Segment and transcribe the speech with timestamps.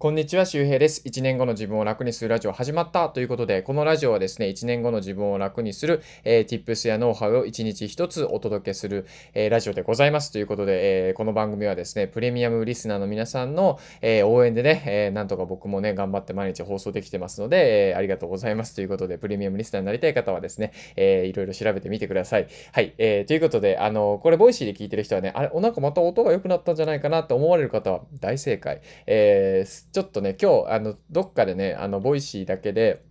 [0.00, 1.02] こんにちは、周平です。
[1.06, 10.30] 1年後の自分を楽にするラジオ始まったということで、このラジオはですね、1年後の自分を楽にする、えー、tips やノウハウを1日1つお届けする、えー、ラジオでございます。
[10.30, 18.76] ということで、えー、この番組はですね、プレミアムリスナーの皆さんの、えー応援でね、えなんとか僕もね、頑張って毎日放送できてますので、えーありがとうございます。
[18.76, 22.46] ということで、プレミアムリスナーになりたい方はですね、えーいろいろ調べてみてください。
[22.70, 28.80] はい、えーということで、あのこれ、 Voicy で聞いてる人はね、あれ、なんかまた音が良くなったんじゃないかなって思われる方は大正解。
[29.08, 33.04] えーちょっとね、今日、あの、どっかでね、あの、ボイシーだけで、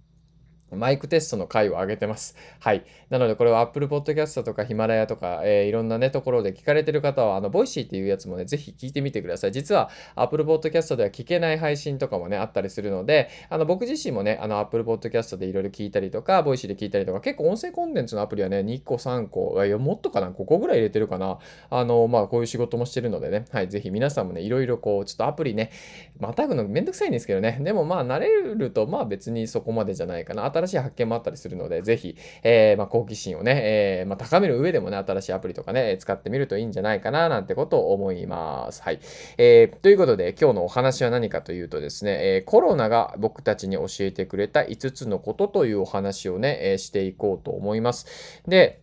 [0.71, 2.35] マイクテストの回を上げてます。
[2.59, 2.83] はい。
[3.09, 9.51] なので、これは Apple Podcast とかヒマラヤとか、えー、いろんなね、ところで聞かれてる方は、あの、ボイシーっていうやつもね、ぜひ聞いてみてください。
[9.53, 21.39] 実は、Apple Podcast では聞けない配信とかもね、あったりするので、あの、僕自身もね、あの、Apple Podcast でいろいろ聞いたりとか、ボイシーで聞いたりとか、結構音声コンテンツのアプリはね、2個、3個、いや、もっとかな、5個ぐらい入れてるかな。
[21.69, 25.71] あの、まあ、こういう仕事もしてるのでね、はい、ぜひ皆さんもね、いろいろこう、ちょっとアプリね、
[26.19, 30.45] またぐのめんどくさいんですけどね、でもまあ、慣れると、まあ別にそこまでじゃないかな。
[30.57, 38.81] 新しい発見もあったりするので、ぜひ、えー、まあ、好奇心をね、えー、まあ、高める上でもね、新しいアプリとかね、使ってみるといいんじゃないかな、なんてことを思います。
[38.81, 38.99] はい。
[39.37, 48.41] えー、ということで、今日のお話は何かというとですね、えコロナが僕たちに教えてくれた5つのことというお話をね、えしていこうと思います。
[48.47, 48.81] で、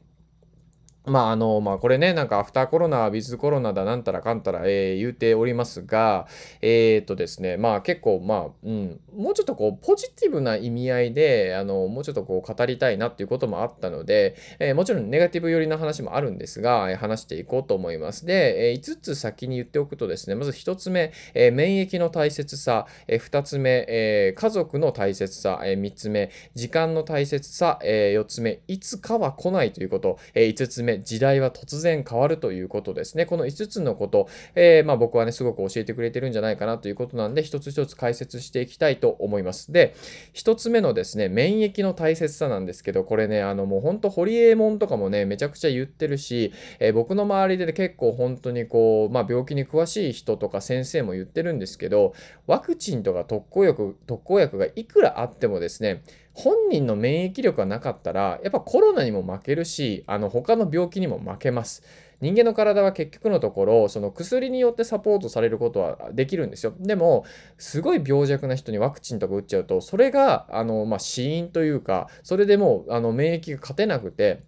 [1.06, 6.26] まあ、あの、まあ、これね、なんか、アフターコロナ、ウィズコロナだ、なんたらかんたら、えー、言うておりますが、
[6.62, 18.24] えー、とですね、まあ、結構、まあ、うん、もうちょっとこう、ポジティブな意味合いで、あの、もうちょっとこう、語りたいなっていうこともあったので、えー、もちろん、ネガティブ寄りの話もあるんですが、え話していこうと思います。
[18.24, 33.26] で、え5つ先に言っておくとですね、まず1つ目、え免疫の大切さ、え2つ目、え家族の大切さ、え3つ目、時間の大切さ、え4つ目、いつかは来ないということ、え5つ目、時代は突然変わるということですね。
[33.26, 39.72] この5つのこと、えー、まあ、僕はね、すごく教えてくれてるんじゃないかなということなんで、一つ一つ解説していきたいと思います。
[39.72, 39.94] で、
[40.34, 52.14] 1つ目のですね、免疫の大切さなんですけど、これね、あのもう本当、ホリエモンとかもね、めちゃくちゃ言ってるし、えー、僕の周りで、ね、結構本当にこう、まあ、病気に詳しい人とか先生も言ってるんですけど、
[52.46, 56.02] ワクチンとか特効薬、特効薬がいくらあってもですね、
[56.34, 61.82] 本人の免疫力がなかったら、やっぱコロナにも負けるし、あの他の病気にも負けます。
[62.20, 66.72] 人間の体は結局のところ、その薬によってサポートされることはできるんですよ。
[66.78, 67.24] でも、
[67.58, 74.42] すごい病弱な人にワクチンとか打っちゃうと、それが、あの、まあ、死因というか、それでもう、あの、免疫が勝てなくて、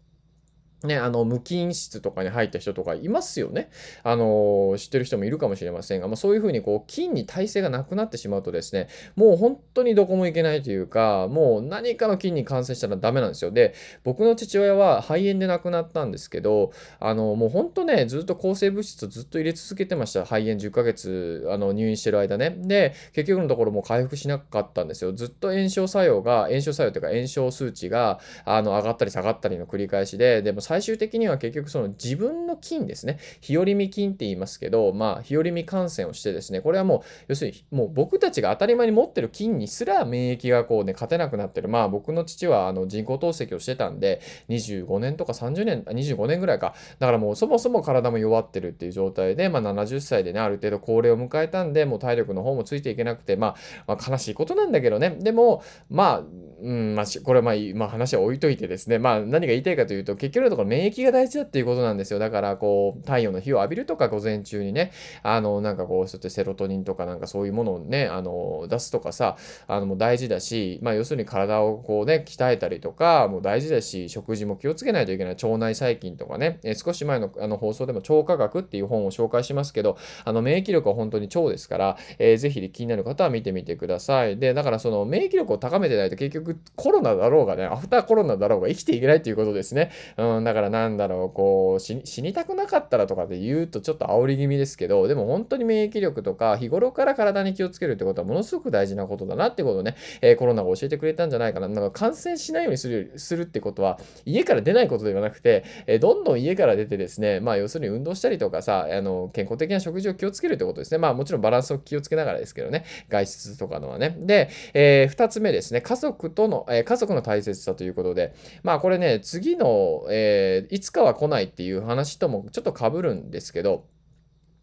[0.86, 3.70] ね、あの、無菌室とかに入った人とかいますよね。
[4.02, 13.50] あの、知ってる人もいるかもしれませんが、まあ、そういうふうにこう、菌に耐性がなくなってしまうとですね、もう本当にどこも行けないというか、もう何かの菌に感染したらダメなんですよ。
[13.50, 13.74] で、
[14.04, 20.24] 僕の父親は肺炎で亡くなったんですけど、あの、もう本当ね、ずっと抗生物質をずっと入れ続けてました。
[20.24, 22.56] 肺炎10ヶ月、あの、入院してる間ね。
[22.58, 25.12] で、結局のところもう回復しなかったんですよ。
[25.12, 41.68] ずっと炎症作用が、炎症作用というか炎症数値が、あの、上がったり下がったりの繰り返しで、でも最最終的には結局その自分の菌ですね、日和見菌って言いますけど、まあ、日和見感染をしてですね、これはもう、要するにもう僕たちが当たり前に持ってる菌にすら免疫がこうね、勝てなくなってる。
[41.68, 44.20] まあ、僕の父はあの人工透析をしてたんで、
[44.50, 46.74] 25年とか30年、25年ぐらいか。
[46.98, 53.54] だからもうそもそも体も弱ってるっていう状態で、まあ、70歳でね、ある程度高齢を迎えたんで、もう体力の方もついていけなくて、ま
[53.86, 55.16] あ、まあ、悲しいことなんだけどね。
[55.18, 56.22] でも、まあ、
[56.60, 62.18] うん、まあ、これはまあ、まあ、話は置いといてですね、まあ、何が言いたいかというと、結局のところ免疫が大事だっていうことなんですよ。
[62.18, 69.36] だから、こう、太陽の日を浴びるとか、午前中にね、あの、なんかこう、そうやってセロトニンとかなんかそういうものをね、あの、出すとかさ、
[69.66, 75.32] あの、もう大事だし、まあ、要するに体をこうね、鍛えたりとか、もう大事だし、食事も気をつけないといけない。
[75.34, 84.38] 腸内細菌とかね、え少し前のあの放送でも腸科学っていう本を紹介しますけど、あの、免疫力は本当に腸ですから、えー、ぜひ気になる方は見てみてください。
[84.38, 89.90] で、だからその免疫力を高めてないと結局コロナだろうがね、アフターコロナだろうが生きていけないということですね。
[90.16, 101.66] うん、だからなんだろう、こう、死にたくなかったらとかで言うとちょっと煽り気味ですけど、でも本当に免疫力とか、日頃から体に気をつけるってことはものすごく大事なことだなってことをね、えー、コロナが教えてくれたんじゃないかな。
[101.66, 110.98] なんか感染しないようにするするってことは、家から出ないことではなくて、えー、どんどん家から出てですね、まあ要するに運動したりとかさ、あの、健康的な食事を気をつけるってことですね。
[110.98, 114.16] まあもちろんバランスを気をつけながらですけどね、外出とかのはね。
[114.20, 120.35] で、えー、2つ目ですね、家族との、え、家族の大切さということで、まあこれね、次の、えー、
[120.70, 123.86] いつかは来ないっていう話ともちょっとかぶるんですけど、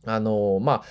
[0.06, 0.84] あのま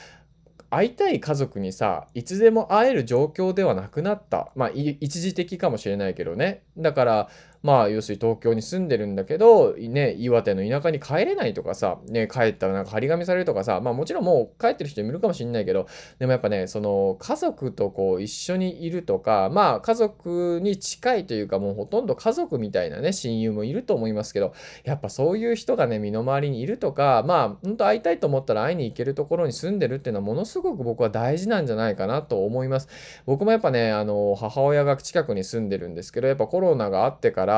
[0.71, 4.51] あ、会いたい家族にさ、いつでも会える状況ではなくなった。
[4.57, 6.63] まあ、一時的かもしれないけどね。
[6.79, 7.29] だから、
[7.63, 15.87] まあ、要するに東京に住んでるんだけど、ね、岩手の田舎に帰れないとかさ、ね、帰ったらなんか張り紙されるとかさ、まあもちろんもう帰ってる人いるかもしれないけど、
[16.19, 24.55] でもやっぱね、その家族とこう一緒にいるとか、まあ家族に近いというかもうほとんど家族みたいなね、親友もいると思いますけど、
[24.85, 32.89] やっぱそういう人がね、身の回りにいるとか、まあ、本当会いたいと思ったら会いに行けるところに住んでるっていうのはものすごく僕は大事なんじゃないかなと思います。
[33.27, 37.52] 僕もやっぱね、あの、母親が近くに住んでるんですけど、やっぱコロナがあってから、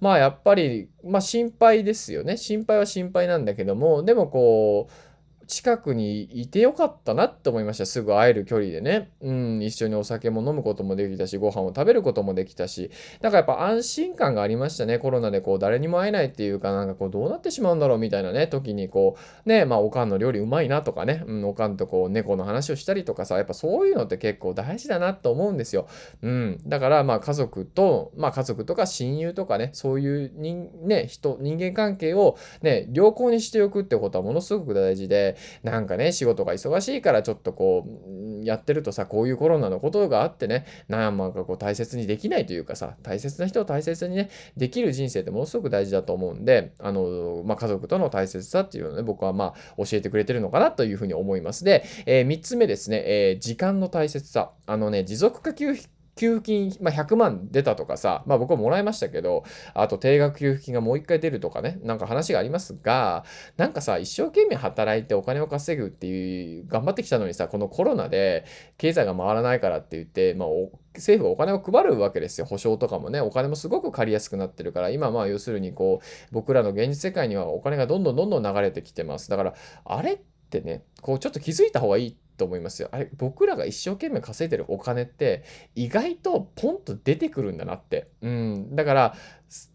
[0.00, 2.36] まあやっぱり、まあ心配ですよね。
[2.36, 4.92] 心配は心配なんだけども、でもこう、
[5.46, 7.86] 近くにいてよかったなって思いました。
[7.86, 9.12] すぐ会える距離でね。
[9.20, 12.90] うん、一緒にお酒も飲むこともできたし、ご飯を食べることもできたし、
[13.20, 14.98] なんかやっぱ安心感がありましたね。
[14.98, 25.86] コロナでこう誰にも会えないっていうか、なんかこうどうなってしまうんだろうみたいなね、時にこう、ね、まあおかんの料理うまいなとかね、うん、おかんとこう猫の話をしたりとかさ、やっぱそういうのって結構大事だなと思うんですよ。
[26.22, 26.60] うん。
[26.66, 37.86] だからまあ家族と、まあ家族とか親友とかね、そういう人、ね、人、人間関係をね、良好にしておくってことはものすごく大事で、なんかね、仕事が忙しいからちょっとこ
[38.42, 51.64] う、やってるとさ、こういうコロナのことがあってね、なんかこう大切にできないというかさ、大切な人を大切にね、できる人生ってものすごく大事だと思うんで、あの、まあ、家族との大切さっていうのをね、僕はまあ、教えてくれてるのかなというふうに思います。
[51.64, 54.52] で、えー、3つ目ですね、えー、時間の大切さ。
[54.66, 55.74] あのね、持続化給
[56.16, 63.24] 給付金、まあ、100万出たとかさ、まあ僕はもらいましたけど、あと定額給付金がもう一回出るとかね、なんか話がありますが、
[63.58, 68.46] なんかさ、一生懸命働いてお金を稼ぐっていう、頑張ってきたのにさ、このコロナで
[68.78, 70.48] 経済が回らないからって言って、まあ
[70.94, 72.46] 政府がお金を配るわけですよ。
[72.46, 79.28] 保証とかもね、お金もすごく借りやすくなってるから、今まあ要するにこう、僕らの現実世界にはお金がどんどんどんどん流れてきてます。
[79.28, 79.54] だから、
[79.84, 80.18] あれっ
[80.48, 82.88] てね、こうちょっと気づいた方がいいと思いますよ。
[82.92, 85.44] あれ、僕らが一生懸命稼いでるお金って
[85.74, 88.08] 意外とポンと出てくるんだなって。
[88.22, 88.76] うん。
[88.76, 89.14] だから、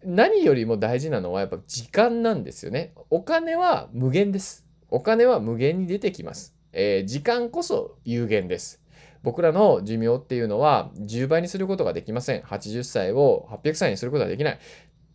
[0.03, 2.93] 何よりも大事なのはやっぱ時間なんですよね。
[3.09, 4.65] お金は無限です。
[4.89, 6.55] お金は無限に出てきます。
[6.73, 8.81] えー、時間こそ有限です。
[9.23, 12.41] 僕らの寿命っていうのは10倍にすることができません。
[12.41, 14.59] 80歳を800歳にすることはできない。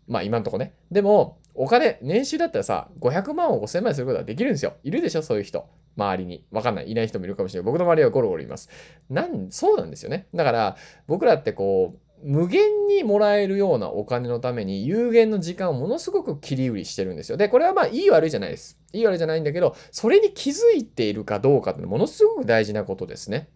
[0.07, 0.75] まあ今んとこね。
[0.91, 4.75] でも、お金、年収だったらさ、500万を5000万にすることができるんですよ。
[4.82, 5.69] いるでしょそういう人。
[5.97, 6.44] 周りに。
[6.50, 6.91] わかんない。
[6.91, 7.64] いない人もいるかもしれない。
[7.64, 8.69] 僕の周りはゴロゴロいます。
[9.08, 10.26] なん、そうなんですよね。
[10.35, 10.76] だから、
[11.06, 17.37] 僕らってこう、無限にもらえるようなお金のために有限の時間をものすごく切り売りしてるんですよ。
[17.37, 18.79] で、これはまあいい悪いじゃないです。
[18.93, 23.49] いい悪いじゃないんだけど、それに気づいているかどうかってものすごく大事なことですね。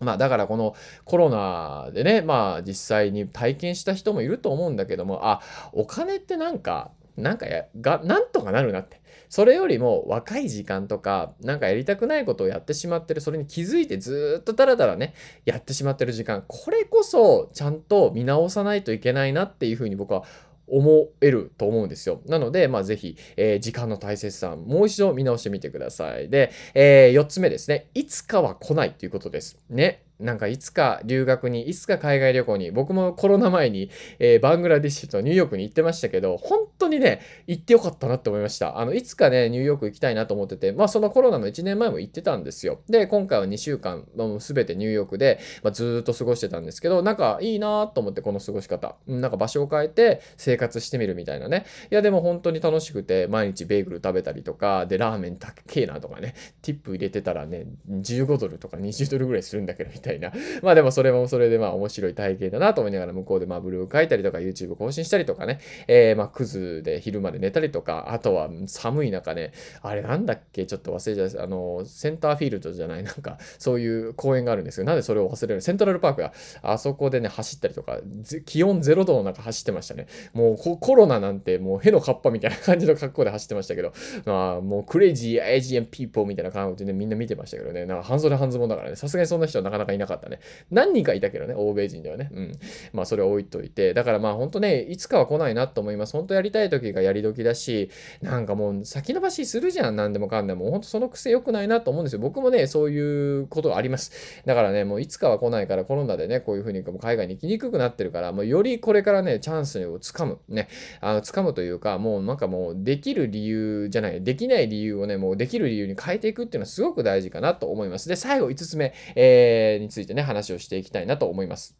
[0.00, 5.40] まあだからこのコロナでね、まあ実際に体験した人もいると思うんだけども、あ、
[5.72, 9.00] お金ってなんか、なんかや、が、なんとかなるなって。
[9.28, 20.24] それよりも若い時間とか、なんかやりたくないことをやってしまってる、それに気づいてずっとダラダラね、やってしまってる時間、これこそちゃんと見直さないといけないなっていうふうに僕は
[20.66, 22.20] 思えると思うんですよ。
[22.26, 26.28] なので、まあ、ぜひ、えー、時間の大切さ、もう一度見直してみてください。
[26.28, 27.88] で、えー、4つ目ですね。
[27.94, 29.58] いつかは来ないということです。
[29.68, 30.04] ね。
[30.20, 38.78] なんかいつか留学に、いつか海外旅行に、僕もコロナ前に、えー、バングラディッシュとニューヨークに行ってましたけど、本当にね、行ってよかったなって思いました。
[38.78, 42.80] あの、いつかね、ニューヨーク行きたいなと思ってて、まあそのコロナの1年前も行ってたんですよ。
[42.88, 48.96] で、今回は2週間、もう全てニューヨークで、まあ、ずっと過ごしてたんですけど、なんかいいなと思ってこの過ごし方。
[49.06, 51.64] なんか場所を変えて生活してみるみたいなね。
[51.92, 60.07] いや、でも本当に楽しくて、毎日ベーグル食べたりとか、で、ラーメン高えなとかね、ティップ入れてたらね、15ドルとか20ドルぐらいするんだけど、みたいな。
[60.08, 60.32] たいな。
[60.62, 69.52] まあでもそれもそれでまあ面白い体験だなと思いながら向こうでまあブログ書いたりとか YouTube 更新したりとかね、えー、まあクズで昼まで寝たりとか、あとは寒い中ね、
[69.82, 70.66] あれなんだっけ？
[70.66, 71.44] ちょっと忘れちゃう。
[71.44, 76.32] あの、センターフィールドじゃない、なんかそういう公園があるんですけど、なんでそれを忘れるセントラルパークだ。
[76.62, 78.00] あそこでね、走ったりとか、
[78.46, 80.06] 気温0度の中走ってましたね。
[80.32, 83.92] もうコロナなんてもうへのカッパみたいな感じの格好で走ってましたけど、
[84.24, 90.40] まあもう crazy Asian people みたいな感じでみんな見てましたけどね、なんか半袖半ズボンだからね、さすがにそんな人はなかなかいなかったね。
[90.70, 92.30] 何人かいたけどね、欧米人ではね。
[92.32, 92.58] うん。
[92.92, 93.94] まあ、それを置いといて。
[93.94, 96.12] だからまあ、本当ね、いつかは来ないなと思います。
[96.12, 97.90] 本当やりたい時がやり時だし、
[98.22, 100.70] なんかもう先延ばしするじゃん、何でもかんでも。
[100.70, 102.20] 本当その癖良くないなと思うんですよ。
[102.20, 104.42] 僕もね、そういうことあります。
[104.46, 110.38] だからね、もういつかは来ないから、コロナでね、こういうふうに海外に行きにくくなってるから、もうよりこれからね、チャンスをつかむ。
[110.48, 110.68] ね、
[111.00, 118.08] あの、つかむというか、もうなんかもう、できる理由じゃない、できない理由をね、もうできる理由に変えていくっていうのはすごく大事かなと思います。
[118.08, 121.76] で、最後5つ目、えー、についてね、話をしていきたいなと思います。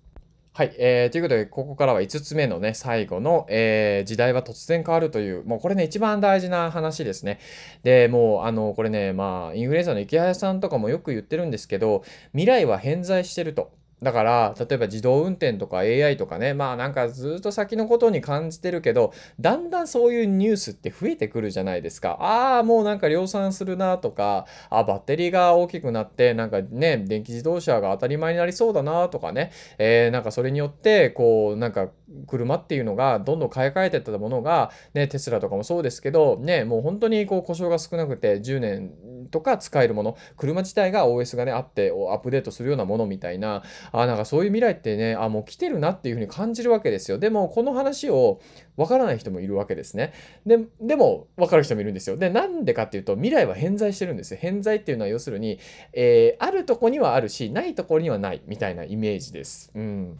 [0.55, 0.75] はい。
[0.77, 7.39] えー、ということで、ここからは5つ目のね、最後の、えー、時代は突然変わるという、もうこれね、一番大事な話ですね。
[7.85, 13.71] で、もう、あの、これね、まあ、インフルエンザの池谷さんとかもよく言ってるんですけど、未来は偏在してると。
[14.03, 22.19] だから、例えば自動運転とか AI とかね、まあなんかずっと先のことに感じてるけど、だんだんそういうニュースって増えてくるじゃないですか。
[22.21, 31.89] ああ、もうなんか量産するなとか、あ、バッテリーが大きくなって、なんかね、電気自動車が当たり前になりそうだなとかね、えー、なんかそれによって、こう、なんか
[32.27, 38.93] 車っていうのがどんどん買い替えてったものが、ね、テスラとかもそうですけど、ね、もう本当にこう故障が少なくて10年
[39.29, 47.19] とか使えるもの、車自体が OS がね、あってアップデートするようなものみたいな、あ、なんかそういう未来ってね、あ、もう来てるなっていうふうに感じるわけですよ。
[47.19, 48.41] でも、この話を
[48.77, 50.13] わからない人もいるわけですね。
[50.47, 52.17] で、でも、わかる人もいるんですよ。
[52.17, 54.39] で、なんでかっていうと、未来は偏在してるんですよ。
[54.41, 55.59] 偏在っていうのは要するに、
[55.93, 59.71] えー、あるとこにはあるし、ないところにはないみたいなイメージです。
[59.75, 60.19] うん。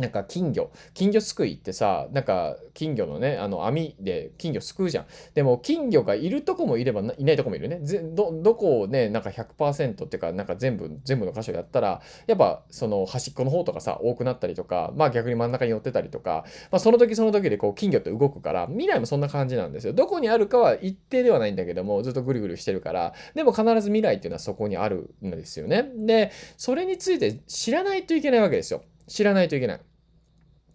[0.00, 5.06] なんか金魚、金魚すくいってさ、なんか金魚のね、あの網で金魚すくうじゃん。
[5.34, 7.80] でも金魚がいるとこもいればいないとこもいるね。
[7.82, 19.92] ぜど、どこをね、なんか100%っていうか、なんか全部、全部の箇所やったら、やっぱその端っこの方とかさ、多くなったりとか、まあ逆に真ん中に寄ってたりとか、まあその時その時でこう金魚って動くから、未来もそんな感じなんですよ。
[19.92, 25.90] どこにあるかは一定ではないんだけども、ずっとぐるぐるしてるから、でも必ず未来っていうのはそこにあるんですよね。
[25.96, 28.82] で、それについて知らないといけないわけですよ。
[29.06, 29.80] 知らないといけない。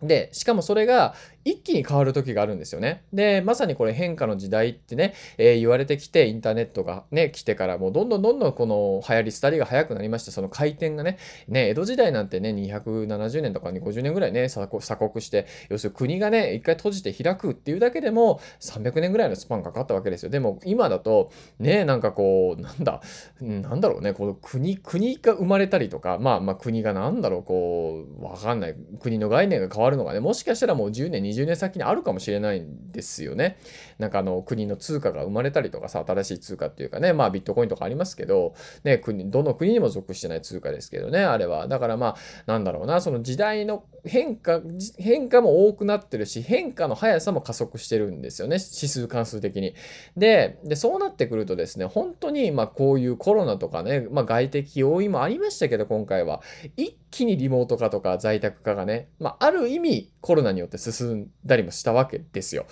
[0.01, 1.13] で、しかもそれが
[1.45, 3.03] 一気に変わる時があるんですよね。
[3.13, 20.31] で、まさにこれ変化の時代ってね、えー、言われてきて、インターネットがね、来てからもうどんどんどんどんこの流行り廃りが早くなりまして、その回転がね、ね、江戸時代なんてね、270年とか250年ぐらいね、鎖国して、要するに国がね、一回閉じて開くっていうだけでも300年ぐらいのスパンかかったわけですよ。
[20.31, 23.01] でも今だと、ね、なんかこう、なんだ、
[23.39, 33.57] なんだろうね、この国、国が生まれたりとか、まあまあ国がなんだろう、こう、わかんない、国の概念が変わるのがね、もしかしたらもう10年、20年20年先にあるかもしれないんですよね。
[33.99, 41.67] なんかあの国の通貨が生まれたりとかさ、新しい通貨っていうかね、まあビットコインとかありますけど、ね、国、どの国にも属してない通貨ですけどね、あれは。
[41.67, 42.15] だからまあ、
[42.45, 44.61] なんだろうな、その時代の変化、
[44.97, 49.75] 変化も多くなってるし、変化の速さも加速してるんですよね、指数関数的に。
[50.15, 56.41] で、でそうなってくるとですね、本当にまこういうコロナとかね、まあ外的要因もありましたけど、今回は。
[56.77, 62.65] 一気にリモート化とか在宅化がね、まあある意味コロナによって進んだりもしたわけですよ。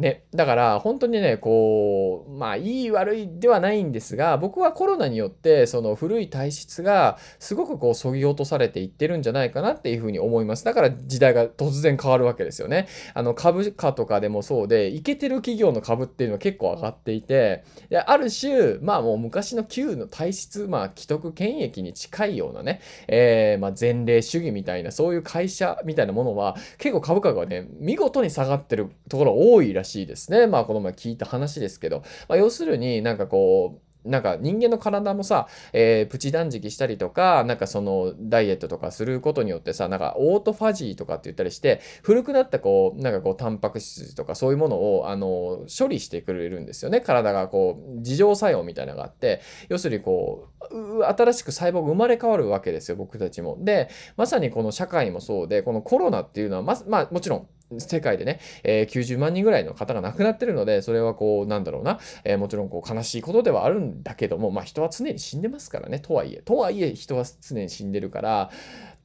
[0.00, 10.64] ね、だから本当にね、こう、まあいい悪いではないんですが、僕はコロナによってその古い体質がすごくこう削ぎ落とされていってるんじゃないかなっていうふうに思います。
[10.64, 12.88] だから時代が突然変わるわけですよね。
[13.12, 30.46] あの株価とかでもそうで、いけてる企業の株っていうのは結構上がっていて、である種、まあもう昔の旧の体質、まあ既得権益に近いようなね、えー、まあ前例主義みたいな、そういう会社みたいなものは結構株価がね、見事に下がってるところ多いらしいしいですね。
[30.46, 47.00] まあこの前聞いた話ですけど、まあ、要するになんかこう、なんか人間の体もさ、えー、プチ断食したりとか、なんかそのダイエットとかすることによってさ、なんかオートファジーとかって言ったりして、古くなったこう、なんかこうタンパク質とかそういうものを、あの、処理してくれるんですよね。
[47.00, 53.58] 体がこう、自浄作用みたいなのがあって、要するにこう、新しく細胞が生まれ変わるわけですよ、僕たちも。
[53.60, 57.48] で、まさにこの社会もそうで、このコロナっていうのは、ま、まあもちろん、
[57.78, 68.50] 世界でね、えー、90万人ぐらいの方が亡くなってるので、それはこう、なんだろうな、えー、もちろんこう悲しいことではあるんだけども、まあ人は常に死んでますからね、とはいえ、とはいえ人は常に死んでるから、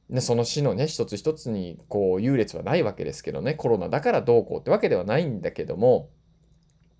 [0.08, 6.10] ね、その死のね、一つ一つにこう優劣はないわけですけどね、コロナだからどうこうってわけではないんだけども、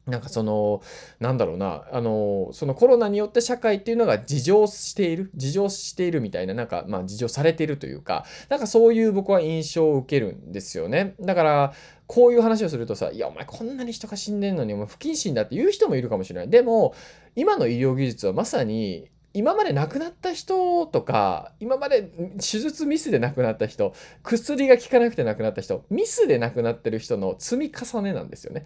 [0.07, 0.83] なんかその、
[1.19, 11.17] なんだろうな、あの、そのコロナによって社会っていうのが自浄している、自浄しているみたいな、なんか、まあ自浄されているというか、なんかそういう僕は印象を受けるんですよね。
[11.21, 11.73] だから、
[12.07, 16.49] こういう話をするとさ、いや、お前こんなに人が死んでんのに、お前不謹慎だって言う人もいるかもしれない。
[16.49, 16.95] でも、
[17.35, 28.65] 今の医療技術はまさに、今まで亡くなった人とか、今まで手術ミスで亡くなった人、薬が効かなくて亡くなった人、ミスで亡くなってる人の積み重ねなんですよね。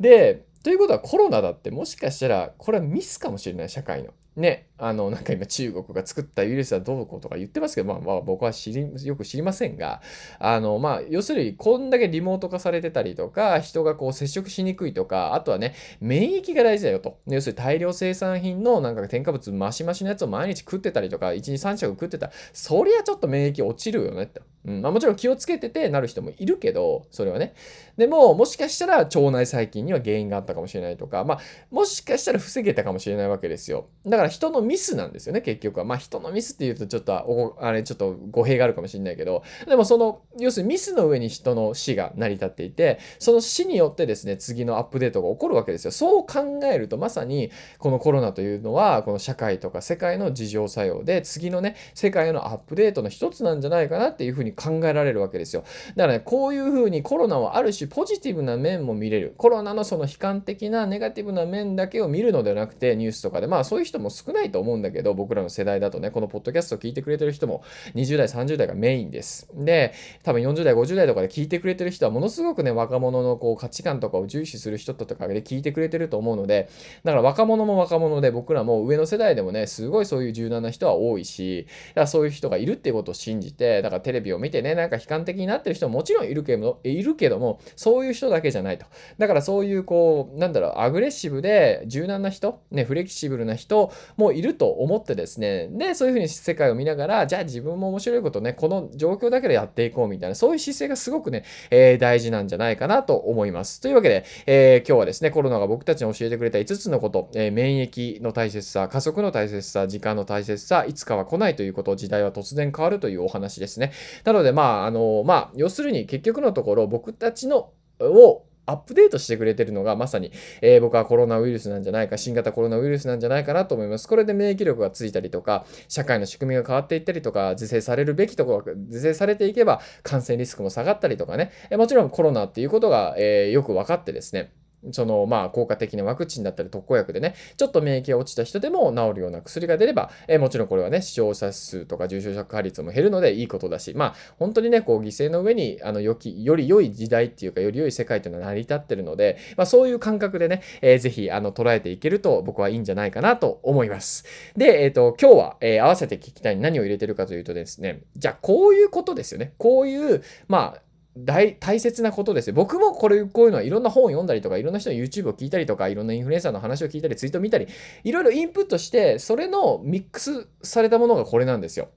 [0.00, 4.14] で、ということはコロナだってもしかしたらこれはミスかもしれない社会の。
[4.36, 10.02] ね、あの、なんか今中国が作ったウイルスはどうこうとか言ってますけど、まあ、まあ僕は知り、よく知りませんが、
[10.40, 17.18] あの、まあ、要するにこんだけリモート化されてたりとか、人がこう接触しにくいとか、あとはね、免疫が大事だよと。
[17.28, 24.42] 要するに大量生産品のなんか添加物マシマシのやつを毎日食ってたりとか、1日3食食ってたら、そりゃちょっと免疫落ちるよねって。
[24.66, 27.54] うん、まあもちろん気をつけててなる人もいるけど、それはね。
[27.96, 33.86] でも、もしかしたら腸内細菌には原因があったかもしれないとか、まあ、もしかしたら防げたかもしれないわけですよ。
[34.06, 35.84] だからから人のミスなんですよね、結局は。
[35.84, 45.90] まあ人のミスっていうとちょっと、あれちょっと語弊があるかもしれないけど、でもその、要するにミスの上に人の死が成り立っていて、その死によってですね、次のアップデートが起こるわけですよ。
[45.90, 55.64] そう考えると、まさにこのコロナというのは、この社会とか世界の事情作用で、次のね、世界のアップデートの一つなんじゃないかなっていうふうに考えられるわけですよ。
[55.96, 59.34] だからね、こういうふうにコロナはある種ポジティブな面も見れる。
[59.36, 67.62] コロナのその悲観的なネガティブな面だけを見るのではなくて、ニュースとかで、まあそういう人も少ないと思うんだけど、僕らの世代だとね、このポッドキャストを聞いてくれてる人も
[67.94, 69.48] 20代、30代がメインです。
[69.54, 69.92] で、
[70.22, 76.68] 多分40代、50代とかで聞いてくれてる人はものすごくね、若者のこう価値観とかを重視する人とかで聞いてくれてると思うので、
[77.02, 88.86] だから若者も若者で僕らも上の世代でもね、すごいそういう柔軟な人は多いし、だからそういう人がいるっていうことを信じて、だからテレビを見てね、なんか悲観的になってる人ももちろんいるけど、いるけども、そういう人だけじゃないと。
[89.18, 103.80] だからそういうこう、なんだろう、アグレッシブで柔軟な人、ね、フレキシブルな人もういると思ってですね、で、そういうふうに世界を見ながら、じゃあ自分も面白いことね、この状況だけでやっていこうみたいな、そういう姿勢がすごくね、えー、大事なんじゃないかなと思います。
[103.80, 113.92] というわけで、えー、今日はですね、コロナが僕たちに教えてくれた5つのこと、えー、免疫の大切さ、加速の大切さ、時間の大切さ、いつかは来ないということ、時代は突然変わるというお話ですね。
[114.24, 117.70] なので、まあ、あの、まあ、要するに結局のところ、僕たちの、
[118.00, 124.08] をアップデートしてくれてるのがまさに、えー、僕はコロナウイルスなんじゃないか、新型コロナウイルスなんじゃないかなと思います。
[124.08, 134.52] これで免疫力がついたりとか、社会の仕組みが変わっていったりとか、是正されるべきところが是正されていけば、感染リスクも下がったりとかね、えもちろんコロナっていうことが、えー、よく分かってですね、
[134.92, 154.24] そのまあ効果的なワクチンだったり特効薬でね、ちょっと免疫が落ちた人でも治るような薬が出れば、えー、もちろんこれはね、死傷者数とか重症者化率も減るのでいいことだし、まあ本当にね、こう犠牲の上に、あの、よき、より良い時代っていうか、より良い世界っていうのは成り立ってるので、まあそういう感覚でね、えー、ぜひ、あの、捉えていけると僕はいいんじゃないかなと思います。
[154.56, 159.54] で、えっ、ー、と、今日は、えー、合わせて聞きたい何を入れてるかというとですね、じゃあこういうことですよね。
[159.58, 160.83] こういう、まあ、
[161.16, 162.54] 大大切なことですよ。
[162.54, 167.68] 僕もこれ、こういうのはいろんな本を読んだりとか、いろんな人の YouTube を聞いたりとか、いろんなインフルエンサーの話を聞いたり、ツイートを見たり、
[168.02, 171.88] いろいろインプットして、それのミックスされたものがこれなんですよ。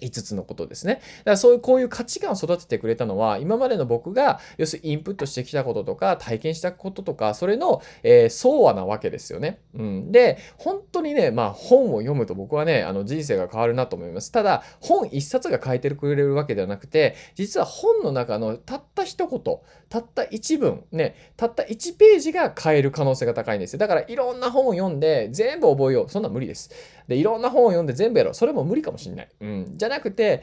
[0.00, 0.94] 5つのことですね。
[0.94, 1.02] だか
[1.32, 9.60] らそういう、こういう価値観を育ててくれたのは、今までの僕が、要するにインプットしてきたこととか、体験したこととか、それの、えー、相和なわけですよね。
[9.74, 10.12] うん。
[10.12, 14.32] で、本当にね、まあ本を読むと僕はね、あの人生が変わるなと思います。
[14.32, 19.58] ただ、本一冊が変えてくれるわけではなくて、実は本の中のたった一言、
[19.88, 23.78] たった一文、ね、たった1ページが変える可能性が高いんですよ。
[23.78, 26.10] だからいろんな本を読んで全部覚えよう。
[26.10, 26.70] そんな無理です。
[27.08, 28.34] で、いろんな本を読んで全部やろう。
[28.34, 29.28] それも無理かもしんない。
[29.40, 29.72] うん。
[29.76, 30.42] じゃなくて、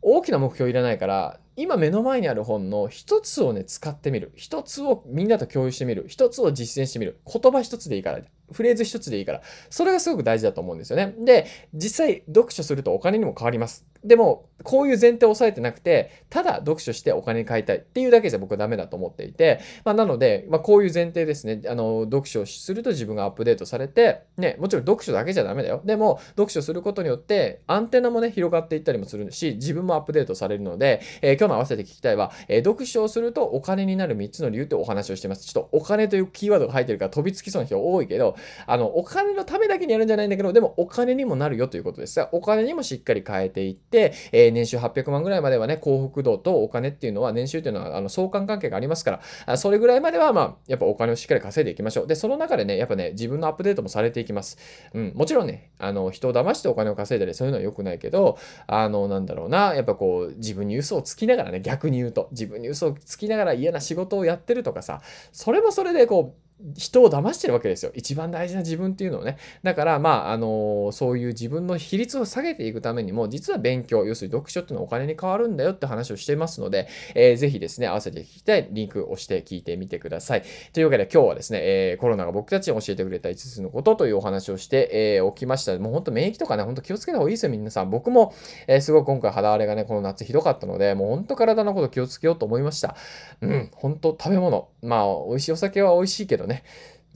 [0.00, 4.32] 大きな目標いらないから、今目の前にある本の一つをね、使ってみる。
[4.34, 6.06] 一つをみんなと共有してみる。
[6.08, 7.20] 一つを実践してみる。
[7.32, 8.20] 言葉一つでいいから。
[8.52, 9.42] フレーズ一つでいいから。
[9.70, 11.14] それがすごく大事だと思うんですよね。
[11.18, 13.86] で、実際読書するとお金にも変わります。
[14.04, 21.62] でも、こういう前提を押さえてなくて、ただ読書してお金に変えたいっていうだけじゃ僕はダメだと思っていて、まあ、なので、まあ、こういう前提ですね。
[21.66, 25.80] あの、読書をすると自分がアップデートされて、ね、もちろん読書だけじゃダメだよ。
[25.84, 35.44] でも、読書することによって、アンテナもね、広がっていったりもするし、自分もアップデートされるので、えー、今日の合わせて聞きたいは、えー、読書をするとお金になる3つの理由ってお話をしてます。
[35.44, 38.34] ちょっとお金というキーワードが入ってるから飛びつきそうな人多いけど、
[38.66, 42.26] あの、お金のためだけにやるんじゃないんだけど、でもお金にもなるよということです。
[42.32, 52.06] お金にもしっかり変えていって、えー、年収800万ぐらいまではね、幸福度とお金っていうのは、年収っていうのはあの相関関係がありますから、それぐらいまでは、まあ、やっぱお金をしっかり稼いでいきましょう。
[52.06, 54.56] で、その中でね、やっぱね、自分のアップデートもされていきます。
[54.94, 67.90] うん、もちろんね、あの、人を騙してお金を稼いだり、そういうのは良くないけど、あの、なんだろうな、やっぱこう、自分に嘘をつきながらね、逆に言うと、自分に嘘をつきながら嫌な仕事をやってるとかさ、それもそれでこう、人を騙してるわけですよ。
[67.94, 69.38] 一番大事な自分っていうのをね。
[69.64, 80.44] だから、まあ、あのそういう自分の比率を下げていくためにも、実は勉強、要するに読書っていうのはお金に変わるんだよって話をしていますので、えー、ぜひですね、合わせて聞きたいリンクを押して聞いてみてください。
[80.72, 85.76] というわけで今日はですね、えー、コロナが僕たちに教えてくれた5つのことというお話をして、えー、おきました。
[85.78, 87.90] もう本当免疫とかね、本当気をつけた方がいいですよ、皆さん。
[87.90, 88.32] 僕も、
[88.68, 92.96] えー、すごい今回肌荒れがね、この夏ひどかったので、もう本当体のこと気をつけようと思いました。
[93.40, 94.68] うん、本当食べ物。
[94.84, 96.62] まあ、美味しいお酒は美味しいけどね、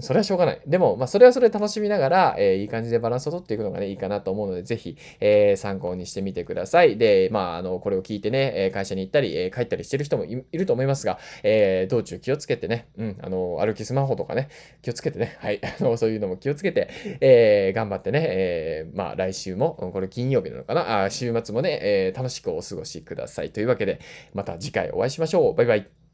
[0.00, 0.60] それはしょうがない。
[0.64, 6.96] でも、まあ、それはそれ楽しみながら、えー、いい感じでバランスをとっていくのがね、いいかなと思うので、ぜひ、えー、参考にしてみてください。
[6.96, 14.48] で、まあ、あの、これを聞いてね、会社に行ったり、えー、帰ったりしてる人もいると思いますが、えー、道中気をつけてね、うん、あの、歩きスマホとかね、
[14.82, 16.88] 気をつけてね、はい、あの、そういうのも気をつけて、
[17.20, 23.50] えー、頑張ってね、えー、まあ、来週も、これ金曜日なのかな、あ週末もね、えー、楽しくお過ごしください。
[23.50, 24.00] というわけで、
[24.32, 25.54] また次回お会いしましょう。
[25.54, 26.07] バイバイ。